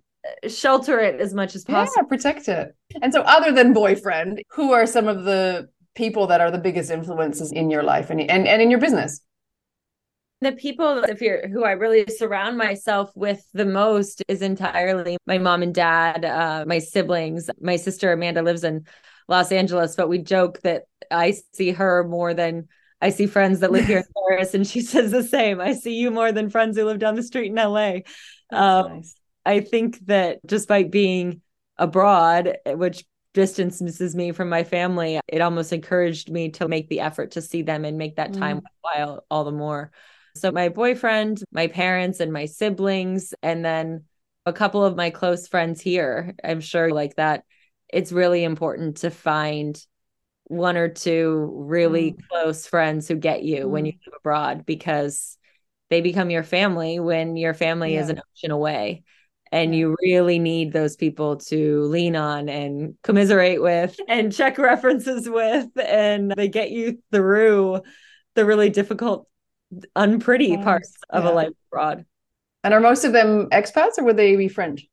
[0.49, 2.03] shelter it as much as possible.
[2.03, 2.75] yeah protect it.
[3.01, 6.91] And so other than boyfriend who are some of the people that are the biggest
[6.91, 9.21] influences in your life and, and, and in your business
[10.41, 15.39] the people if you're who I really surround myself with the most is entirely my
[15.39, 17.49] mom and dad, uh, my siblings.
[17.61, 18.87] My sister Amanda lives in
[19.29, 22.69] Los Angeles, but we joke that I see her more than
[23.01, 25.61] I see friends that live here in Paris, and she says the same.
[25.61, 27.99] I see you more than friends who live down the street in LA.
[28.51, 29.15] Um, nice.
[29.45, 31.41] I think that despite being
[31.79, 37.33] abroad, which distances me from my family, it almost encouraged me to make the effort
[37.33, 38.63] to see them and make that time mm.
[38.63, 39.93] worthwhile all the more.
[40.41, 44.05] So, my boyfriend, my parents, and my siblings, and then
[44.45, 46.35] a couple of my close friends here.
[46.45, 47.45] I'm sure like that.
[47.93, 49.81] It's really important to find
[50.49, 52.19] one or two really mm.
[52.29, 53.69] close friends who get you mm.
[53.69, 55.37] when you live abroad because
[55.91, 58.03] they become your family when your family yeah.
[58.03, 59.03] is an ocean away
[59.51, 59.81] and yeah.
[59.81, 65.69] you really need those people to lean on and commiserate with and check references with
[65.79, 67.81] and they get you through
[68.35, 69.27] the really difficult
[69.95, 71.31] unpretty parts of yeah.
[71.31, 72.05] a life abroad.
[72.65, 74.87] And are most of them expats or would they be French?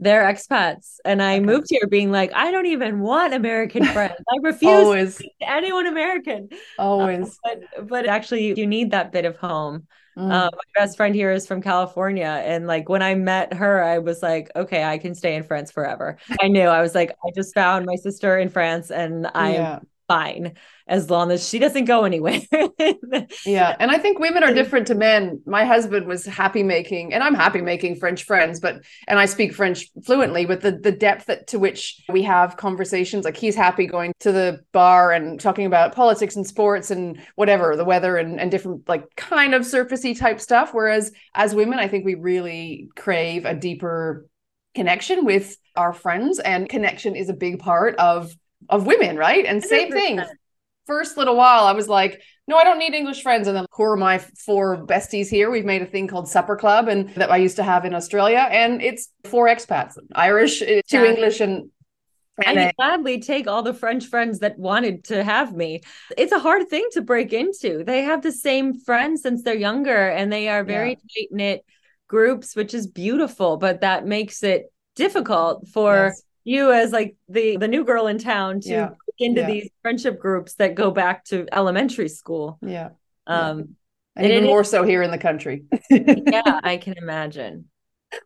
[0.00, 0.96] They're expats.
[1.04, 1.40] And I okay.
[1.40, 4.14] moved here being like, I don't even want American friends.
[4.30, 6.48] I refuse anyone American.
[6.78, 7.38] Always.
[7.44, 9.86] Uh, but, but actually, you need that bit of home.
[10.16, 10.32] Mm.
[10.32, 12.42] Uh, my best friend here is from California.
[12.44, 15.70] And like when I met her, I was like, okay, I can stay in France
[15.70, 16.18] forever.
[16.40, 19.78] I knew I was like, I just found my sister in France and I'm yeah.
[20.08, 20.54] Fine
[20.88, 22.40] as long as she doesn't go anywhere.
[23.46, 23.76] yeah.
[23.78, 25.42] And I think women are different to men.
[25.46, 29.52] My husband was happy making, and I'm happy making French friends, but, and I speak
[29.54, 33.86] French fluently, but the, the depth that, to which we have conversations, like he's happy
[33.86, 38.40] going to the bar and talking about politics and sports and whatever, the weather and,
[38.40, 40.72] and different, like kind of surfacey type stuff.
[40.72, 44.26] Whereas as women, I think we really crave a deeper
[44.74, 48.32] connection with our friends and connection is a big part of
[48.68, 50.20] of women right and same thing
[50.88, 53.46] first little while, I was like, no, I don't need English friends.
[53.46, 55.50] And then who are my four besties here?
[55.50, 58.48] We've made a thing called Supper Club and that I used to have in Australia.
[58.50, 61.04] And it's four expats, Irish, uh, two yeah.
[61.04, 61.70] English and
[62.46, 65.80] and I gladly take all the French friends that wanted to have me.
[66.16, 67.82] It's a hard thing to break into.
[67.82, 71.22] They have the same friends since they're younger and they are very yeah.
[71.22, 71.64] tight knit
[72.06, 76.22] groups, which is beautiful, but that makes it difficult for yes.
[76.48, 79.46] You as like the the new girl in town to yeah into yeah.
[79.46, 82.58] these friendship groups that go back to elementary school.
[82.62, 82.90] Yeah.
[83.26, 83.76] Um,
[84.16, 85.64] and, and even more so here in the country.
[85.90, 87.66] yeah, I can imagine.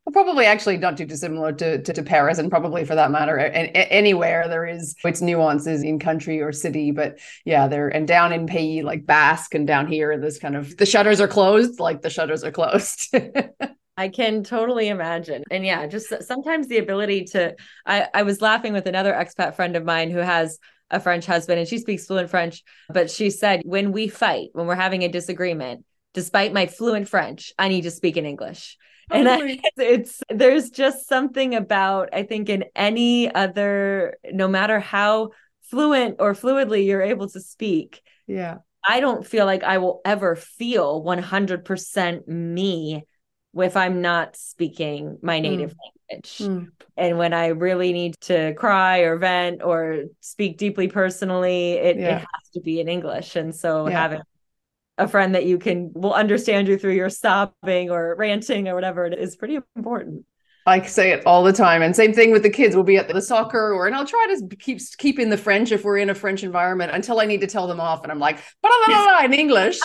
[0.04, 3.36] Well, probably actually not too dissimilar to, to, to Paris, and probably for that matter,
[3.36, 6.92] and, anywhere there is its nuances in country or city.
[6.92, 10.76] But yeah, there and down in Pays, like Basque, and down here, this kind of
[10.76, 13.12] the shutters are closed, like the shutters are closed.
[13.96, 15.44] I can totally imagine.
[15.50, 19.76] And yeah, just sometimes the ability to I, I was laughing with another expat friend
[19.76, 20.58] of mine who has
[20.90, 22.62] a French husband and she speaks fluent French.
[22.88, 27.52] But she said, when we fight, when we're having a disagreement, despite my fluent French,
[27.58, 28.78] I need to speak in English.
[29.10, 34.80] Oh and I, it's there's just something about I think in any other, no matter
[34.80, 35.30] how
[35.62, 38.02] fluent or fluidly you're able to speak.
[38.26, 38.58] Yeah.
[38.86, 43.04] I don't feel like I will ever feel 100% me
[43.54, 45.76] if I'm not speaking my native mm.
[46.10, 46.38] language.
[46.38, 46.68] Mm.
[46.96, 52.16] And when I really need to cry or vent or speak deeply personally, it, yeah.
[52.16, 53.36] it has to be in English.
[53.36, 54.00] And so yeah.
[54.00, 54.20] having
[54.98, 59.06] a friend that you can will understand you through your sobbing or ranting or whatever
[59.06, 60.24] it is pretty important.
[60.64, 61.82] I say it all the time.
[61.82, 62.76] And same thing with the kids.
[62.76, 65.72] We'll be at the soccer or and I'll try to keep keep in the French
[65.72, 68.02] if we're in a French environment until I need to tell them off.
[68.04, 69.80] And I'm like, blah, in English.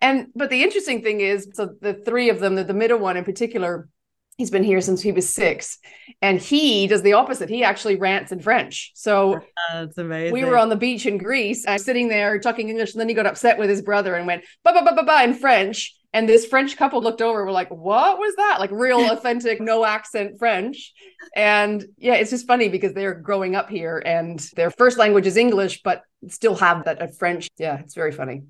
[0.00, 3.16] And but the interesting thing is, so the three of them, the, the middle one
[3.16, 3.88] in particular,
[4.36, 5.78] he's been here since he was six.
[6.20, 7.48] And he does the opposite.
[7.48, 8.92] He actually rants in french.
[8.94, 9.40] So
[9.72, 10.32] that's amazing.
[10.32, 13.14] we were on the beach in greece and sitting there talking english and then he
[13.14, 15.94] got upset with his brother and went ba ba ba ba ba in french.
[16.12, 18.56] And this french couple looked over were like what was that?
[18.60, 20.92] Like real authentic no accent french.
[21.34, 25.36] And yeah it's just funny because they're growing up here and their first language is
[25.36, 28.42] english but still have that french yeah it's very funny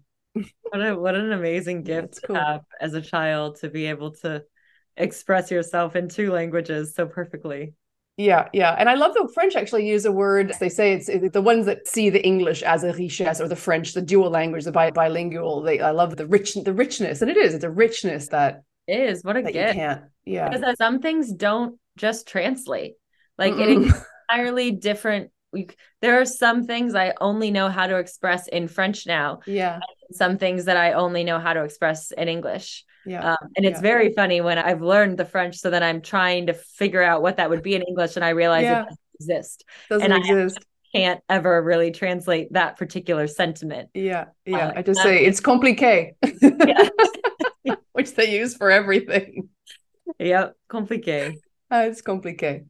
[0.63, 2.67] what, a, what an amazing gift yeah, cool.
[2.81, 4.43] as a child to be able to
[4.97, 7.75] express yourself in two languages so perfectly.
[8.17, 8.75] Yeah, yeah.
[8.79, 10.55] And I love the French actually use a word.
[10.59, 13.57] They say it's, it's, the ones that see the English as a richesse or the
[13.57, 15.61] French, the dual language, the bi- bilingual.
[15.61, 17.21] They I love the rich the richness.
[17.21, 19.23] And it is, it's a richness that it is.
[19.23, 19.57] What a gift.
[19.57, 20.05] You can't.
[20.25, 20.49] Yeah.
[20.49, 22.95] Because some things don't just translate.
[23.37, 23.91] Like mm-hmm.
[23.91, 25.31] it entirely different.
[26.01, 29.41] There are some things I only know how to express in French now.
[29.47, 29.81] Yeah.
[30.13, 32.85] Some things that I only know how to express in English.
[33.05, 33.33] Yeah.
[33.33, 33.83] Um, and it's yeah.
[33.83, 37.37] very funny when I've learned the French, so then I'm trying to figure out what
[37.37, 38.83] that would be in English, and I realize yeah.
[38.83, 39.65] it doesn't exist.
[39.89, 40.59] Doesn't and exist.
[40.59, 43.91] I can't ever really translate that particular sentiment.
[43.95, 44.27] Yeah.
[44.45, 44.69] Yeah.
[44.69, 46.15] Uh, I just say it's compliqué,
[47.93, 49.49] which they use for everything.
[50.19, 51.37] Yeah, Compliqué.
[51.71, 52.67] Uh, it's compliqué.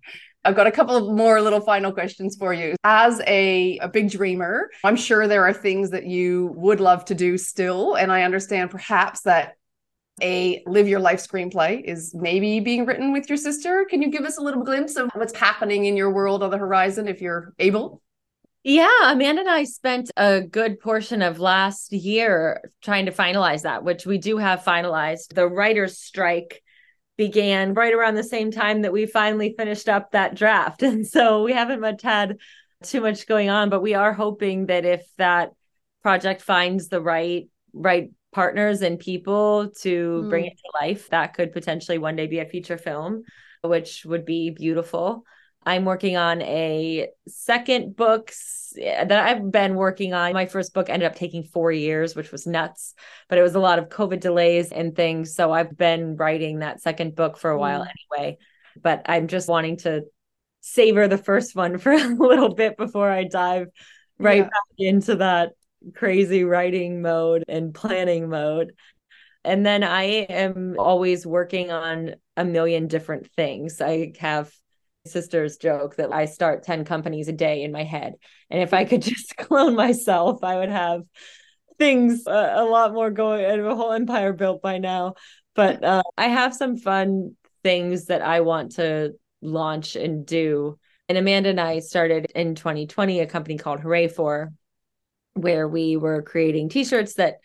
[0.47, 2.77] I've got a couple of more little final questions for you.
[2.85, 7.17] As a, a big dreamer, I'm sure there are things that you would love to
[7.17, 7.97] do still.
[7.97, 9.57] And I understand perhaps that
[10.23, 13.85] a live your life screenplay is maybe being written with your sister.
[13.91, 16.59] Can you give us a little glimpse of what's happening in your world on the
[16.59, 18.01] horizon if you're able?
[18.63, 23.85] Yeah, Amanda and I spent a good portion of last year trying to finalize that,
[23.85, 25.35] which we do have finalized.
[25.35, 26.63] The writer's strike
[27.17, 30.83] began right around the same time that we finally finished up that draft.
[30.83, 32.39] And so we haven't much had
[32.83, 35.53] too much going on, but we are hoping that if that
[36.03, 40.29] project finds the right right partners and people to mm.
[40.29, 41.09] bring it to life.
[41.09, 43.23] That could potentially one day be a feature film,
[43.63, 45.25] which would be beautiful.
[45.67, 48.33] I'm working on a second book
[48.77, 50.33] that I've been working on.
[50.33, 52.95] My first book ended up taking four years, which was nuts,
[53.29, 55.35] but it was a lot of COVID delays and things.
[55.35, 57.91] So I've been writing that second book for a while mm.
[58.17, 58.39] anyway.
[58.81, 60.03] But I'm just wanting to
[60.61, 63.67] savor the first one for a little bit before I dive
[64.19, 64.45] right yeah.
[64.45, 65.51] back into that
[65.95, 68.73] crazy writing mode and planning mode.
[69.45, 73.81] And then I am always working on a million different things.
[73.81, 74.53] I have
[75.07, 78.15] sister's joke that I start 10 companies a day in my head.
[78.51, 81.03] And if I could just clone myself, I would have
[81.79, 85.15] things uh, a lot more going and a whole empire built by now.
[85.55, 90.79] But uh, I have some fun things that I want to launch and do.
[91.09, 94.53] And Amanda and I started in 2020 a company called Hooray For,
[95.35, 97.37] where we were creating t-shirts that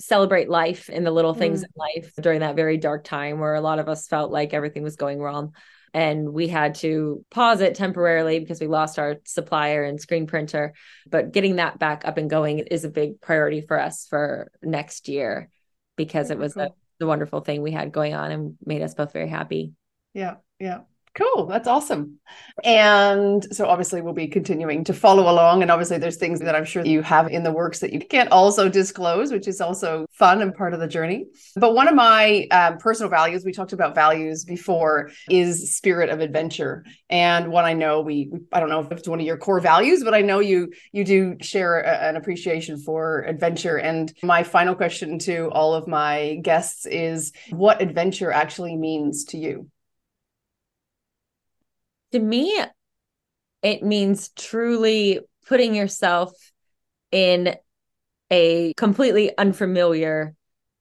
[0.00, 1.64] celebrate life and the little things mm.
[1.64, 4.82] in life during that very dark time where a lot of us felt like everything
[4.82, 5.54] was going wrong
[5.92, 10.74] and we had to pause it temporarily because we lost our supplier and screen printer.
[11.08, 15.08] But getting that back up and going is a big priority for us for next
[15.08, 15.50] year
[15.96, 16.62] because it was cool.
[16.62, 19.72] a, the wonderful thing we had going on and made us both very happy.
[20.14, 20.80] Yeah yeah
[21.16, 21.46] Cool.
[21.46, 22.20] That's awesome.
[22.62, 25.62] And so obviously we'll be continuing to follow along.
[25.62, 28.30] And obviously there's things that I'm sure you have in the works that you can't
[28.30, 31.26] also disclose, which is also fun and part of the journey.
[31.56, 36.20] But one of my um, personal values, we talked about values before, is spirit of
[36.20, 36.84] adventure.
[37.08, 40.04] And one I know we, I don't know if it's one of your core values,
[40.04, 43.76] but I know you you do share a, an appreciation for adventure.
[43.76, 49.38] And my final question to all of my guests is what adventure actually means to
[49.38, 49.68] you?
[52.12, 52.62] To me
[53.62, 56.32] it means truly putting yourself
[57.10, 57.54] in
[58.30, 60.34] a completely unfamiliar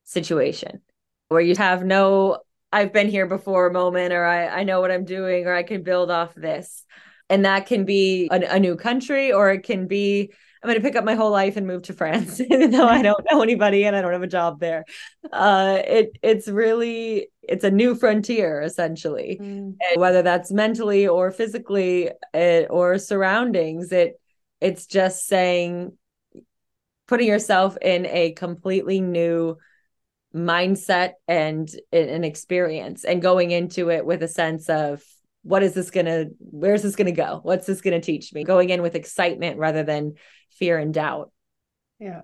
[0.03, 0.81] situation
[1.27, 2.39] where you have no
[2.71, 5.81] I've been here before moment or I, I know what I'm doing or I can
[5.81, 6.85] build off this.
[7.29, 10.85] And that can be a, a new country or it can be I'm going to
[10.85, 13.85] pick up my whole life and move to France, even though I don't know anybody
[13.85, 14.85] and I don't have a job there.
[15.31, 19.75] Uh, it it's really it's a new frontier essentially, mm.
[19.95, 23.91] whether that's mentally or physically it, or surroundings.
[23.91, 24.19] It
[24.59, 25.97] it's just saying
[27.07, 29.57] putting yourself in a completely new
[30.35, 35.01] mindset and an experience and going into it with a sense of
[35.43, 38.81] what is this gonna where's this gonna go what's this gonna teach me going in
[38.81, 40.13] with excitement rather than
[40.51, 41.31] fear and doubt
[41.99, 42.21] yeah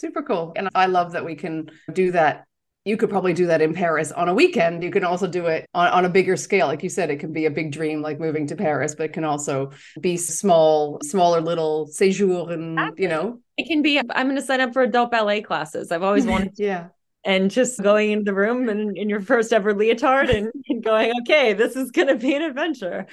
[0.00, 0.52] super cool.
[0.56, 2.46] And I love that we can do that
[2.86, 4.82] you could probably do that in Paris on a weekend.
[4.82, 6.66] You can also do it on, on a bigger scale.
[6.66, 9.12] Like you said, it can be a big dream, like moving to Paris, but it
[9.12, 13.38] can also be small, smaller little séjour and, you know.
[13.58, 15.92] It can be, I'm going to sign up for adult ballet classes.
[15.92, 16.62] I've always wanted to.
[16.64, 16.88] yeah.
[17.22, 21.12] And just going into the room and in your first ever leotard and, and going,
[21.20, 23.06] okay, this is going to be an adventure.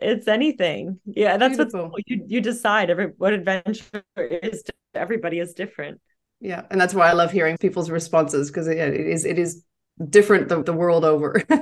[0.00, 0.98] It's anything.
[1.04, 2.88] Yeah, that's what you you decide.
[2.88, 6.00] Every what adventure is to everybody is different
[6.40, 9.64] yeah and that's why i love hearing people's responses because it, it is it is
[10.08, 11.42] different the, the world over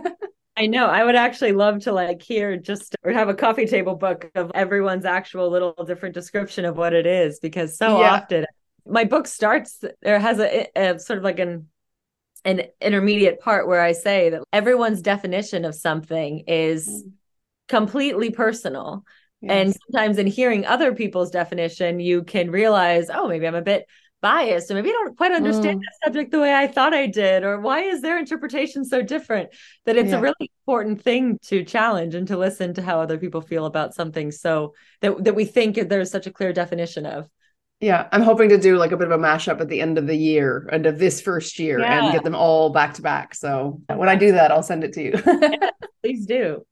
[0.56, 0.86] I know.
[0.86, 4.50] I would actually love to like hear just or have a coffee table book of
[4.56, 8.14] everyone's actual little different description of what it is because so yeah.
[8.14, 8.44] often
[8.84, 11.68] my book starts there has a, a, sort of like an
[12.44, 17.12] an intermediate part where I say that everyone's definition of something is mm.
[17.68, 19.04] completely personal.
[19.40, 19.52] Yes.
[19.52, 23.86] And sometimes in hearing other people's definition, you can realize, oh, maybe I'm a bit
[24.20, 25.82] biased or maybe I don't quite understand mm.
[25.82, 29.50] the subject the way I thought I did or why is their interpretation so different
[29.86, 30.18] that it's yeah.
[30.18, 33.94] a really important thing to challenge and to listen to how other people feel about
[33.94, 37.28] something so that that we think there's such a clear definition of
[37.80, 40.06] yeah I'm hoping to do like a bit of a mashup at the end of
[40.06, 42.04] the year end of this first year yeah.
[42.04, 44.92] and get them all back to back so when I do that I'll send it
[44.94, 45.70] to you yeah,
[46.02, 46.64] please do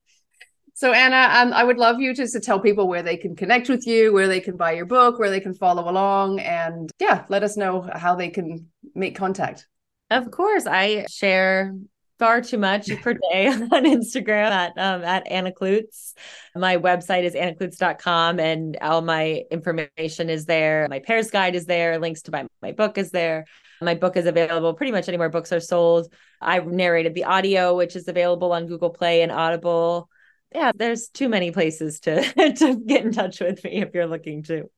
[0.77, 3.71] so Anna, um, I would love you just to tell people where they can connect
[3.71, 7.25] with you, where they can buy your book, where they can follow along, and yeah,
[7.31, 9.67] let us know how they can make contact.
[10.11, 11.75] Of course, I share
[12.19, 16.15] far too much per day on Instagram at um, at Anna Kloots.
[16.55, 20.87] My website is annakloots.com and all my information is there.
[20.89, 21.99] My Paris guide is there.
[21.99, 23.47] Links to my, my book is there.
[23.83, 26.13] My book is available pretty much anywhere books are sold.
[26.41, 30.09] I narrated the audio, which is available on Google Play and Audible
[30.55, 32.23] yeah, there's too many places to
[32.57, 34.71] to get in touch with me if you're looking to.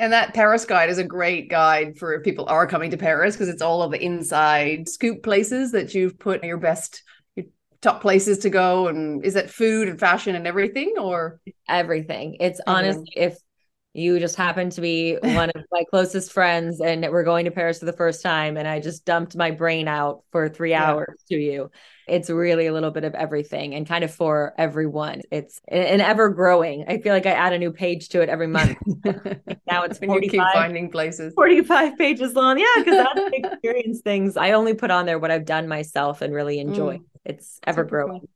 [0.00, 3.36] And that Paris guide is a great guide for if people are coming to Paris
[3.36, 7.02] because it's all of the inside scoop places that you've put your best
[7.36, 7.44] your
[7.82, 11.38] top places to go and is it food and fashion and everything or
[11.68, 12.38] everything.
[12.40, 12.86] It's everything.
[12.86, 13.36] honestly if
[13.92, 17.80] you just happen to be one of my closest friends and we're going to Paris
[17.80, 20.84] for the first time and I just dumped my brain out for 3 yeah.
[20.84, 21.70] hours to you.
[22.06, 25.22] It's really a little bit of everything and kind of for everyone.
[25.32, 26.84] It's an ever growing.
[26.86, 28.78] I feel like I add a new page to it every month.
[29.66, 31.34] now it's 45 finding places.
[31.34, 32.58] 45 pages long.
[32.58, 34.36] Yeah, cuz I experience things.
[34.36, 36.98] I only put on there what I've done myself and really enjoy.
[36.98, 37.04] Mm.
[37.24, 38.28] It's ever growing.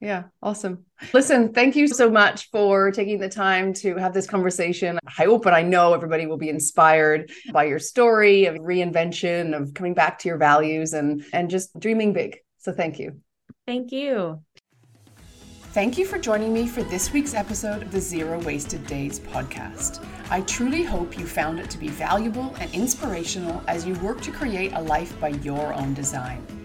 [0.00, 0.08] Cool.
[0.08, 0.84] Yeah, awesome.
[1.12, 4.98] Listen, thank you so much for taking the time to have this conversation.
[5.06, 9.72] I hope and I know everybody will be inspired by your story of reinvention, of
[9.74, 12.38] coming back to your values and and just dreaming big.
[12.58, 13.20] So thank you.
[13.66, 14.42] Thank you.
[15.72, 20.02] Thank you for joining me for this week's episode of the Zero Wasted Days podcast.
[20.30, 24.30] I truly hope you found it to be valuable and inspirational as you work to
[24.30, 26.55] create a life by your own design.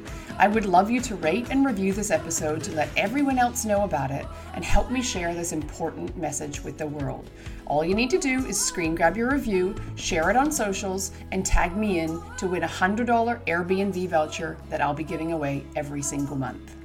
[0.42, 3.84] I would love you to rate and review this episode to let everyone else know
[3.84, 4.26] about it
[4.56, 7.30] and help me share this important message with the world.
[7.68, 11.46] All you need to do is screen grab your review, share it on socials, and
[11.46, 13.06] tag me in to win a $100
[13.46, 16.76] Airbnb voucher that I'll be giving away every single month.